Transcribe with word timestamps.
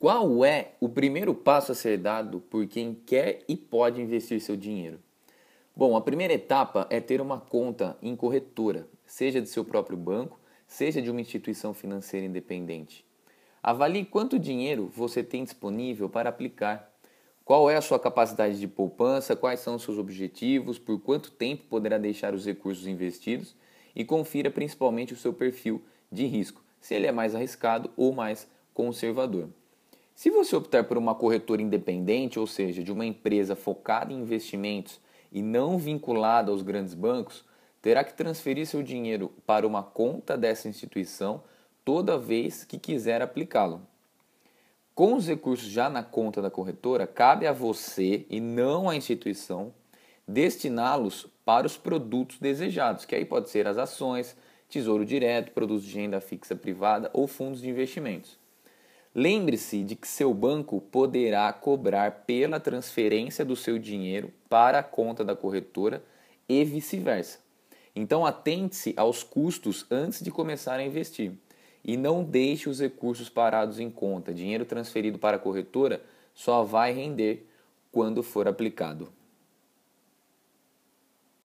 Qual 0.00 0.44
é 0.44 0.74
o 0.78 0.88
primeiro 0.88 1.34
passo 1.34 1.72
a 1.72 1.74
ser 1.74 1.98
dado 1.98 2.38
por 2.38 2.64
quem 2.68 2.94
quer 2.94 3.42
e 3.48 3.56
pode 3.56 4.00
investir 4.00 4.40
seu 4.40 4.56
dinheiro? 4.56 5.00
Bom, 5.74 5.96
a 5.96 6.00
primeira 6.00 6.32
etapa 6.32 6.86
é 6.88 7.00
ter 7.00 7.20
uma 7.20 7.40
conta 7.40 7.98
em 8.00 8.14
corretora, 8.14 8.86
seja 9.04 9.42
de 9.42 9.48
seu 9.48 9.64
próprio 9.64 9.96
banco, 9.96 10.38
seja 10.68 11.02
de 11.02 11.10
uma 11.10 11.20
instituição 11.20 11.74
financeira 11.74 12.24
independente. 12.24 13.04
Avalie 13.60 14.04
quanto 14.04 14.38
dinheiro 14.38 14.88
você 14.94 15.20
tem 15.20 15.42
disponível 15.42 16.08
para 16.08 16.28
aplicar. 16.28 16.94
Qual 17.44 17.68
é 17.68 17.74
a 17.74 17.82
sua 17.82 17.98
capacidade 17.98 18.60
de 18.60 18.68
poupança, 18.68 19.34
quais 19.34 19.58
são 19.58 19.74
os 19.74 19.82
seus 19.82 19.98
objetivos, 19.98 20.78
por 20.78 21.00
quanto 21.00 21.32
tempo 21.32 21.64
poderá 21.64 21.98
deixar 21.98 22.34
os 22.34 22.46
recursos 22.46 22.86
investidos 22.86 23.56
e 23.96 24.04
confira 24.04 24.48
principalmente 24.48 25.12
o 25.12 25.16
seu 25.16 25.32
perfil 25.32 25.82
de 26.12 26.24
risco, 26.24 26.62
se 26.80 26.94
ele 26.94 27.08
é 27.08 27.12
mais 27.12 27.34
arriscado 27.34 27.90
ou 27.96 28.12
mais 28.12 28.46
conservador. 28.72 29.48
Se 30.18 30.30
você 30.30 30.56
optar 30.56 30.82
por 30.82 30.98
uma 30.98 31.14
corretora 31.14 31.62
independente, 31.62 32.40
ou 32.40 32.46
seja, 32.48 32.82
de 32.82 32.90
uma 32.90 33.06
empresa 33.06 33.54
focada 33.54 34.12
em 34.12 34.16
investimentos 34.16 34.98
e 35.30 35.40
não 35.40 35.78
vinculada 35.78 36.50
aos 36.50 36.60
grandes 36.60 36.92
bancos, 36.92 37.44
terá 37.80 38.02
que 38.02 38.14
transferir 38.14 38.66
seu 38.66 38.82
dinheiro 38.82 39.32
para 39.46 39.64
uma 39.64 39.80
conta 39.80 40.36
dessa 40.36 40.68
instituição 40.68 41.44
toda 41.84 42.18
vez 42.18 42.64
que 42.64 42.80
quiser 42.80 43.22
aplicá-lo. 43.22 43.80
Com 44.92 45.14
os 45.14 45.28
recursos 45.28 45.68
já 45.68 45.88
na 45.88 46.02
conta 46.02 46.42
da 46.42 46.50
corretora, 46.50 47.06
cabe 47.06 47.46
a 47.46 47.52
você 47.52 48.26
e 48.28 48.40
não 48.40 48.90
à 48.90 48.96
instituição 48.96 49.72
destiná-los 50.26 51.28
para 51.44 51.64
os 51.64 51.76
produtos 51.76 52.40
desejados, 52.40 53.04
que 53.04 53.14
aí 53.14 53.24
pode 53.24 53.50
ser 53.50 53.68
as 53.68 53.78
ações, 53.78 54.36
tesouro 54.68 55.06
direto, 55.06 55.52
produtos 55.52 55.84
de 55.84 55.96
renda 55.96 56.20
fixa 56.20 56.56
privada 56.56 57.08
ou 57.14 57.28
fundos 57.28 57.60
de 57.60 57.70
investimentos. 57.70 58.36
Lembre-se 59.14 59.82
de 59.82 59.96
que 59.96 60.06
seu 60.06 60.32
banco 60.34 60.80
poderá 60.80 61.52
cobrar 61.52 62.24
pela 62.26 62.60
transferência 62.60 63.44
do 63.44 63.56
seu 63.56 63.78
dinheiro 63.78 64.32
para 64.48 64.80
a 64.80 64.82
conta 64.82 65.24
da 65.24 65.34
corretora 65.34 66.02
e 66.48 66.64
vice-versa. 66.64 67.38
Então, 67.96 68.24
atente-se 68.24 68.94
aos 68.96 69.22
custos 69.22 69.86
antes 69.90 70.22
de 70.22 70.30
começar 70.30 70.74
a 70.74 70.84
investir 70.84 71.32
e 71.84 71.96
não 71.96 72.22
deixe 72.22 72.68
os 72.68 72.80
recursos 72.80 73.28
parados 73.28 73.80
em 73.80 73.90
conta. 73.90 74.32
Dinheiro 74.32 74.64
transferido 74.64 75.18
para 75.18 75.36
a 75.36 75.40
corretora 75.40 76.02
só 76.34 76.62
vai 76.62 76.92
render 76.92 77.48
quando 77.90 78.22
for 78.22 78.46
aplicado. 78.46 79.08